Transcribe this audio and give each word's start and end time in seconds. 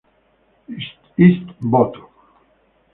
Hist., 1.15 1.47
Bot. 1.59 1.93